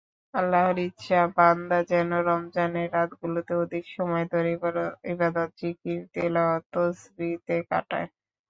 [0.33, 4.49] আল্লাহর ইচ্ছা বান্দা যেন রমজানের রাতগুলোতে অধিক সময় ধরে
[5.11, 8.07] ইবাদত–জিকির–তিলাওয়াত–তসবিহতে কাটায়।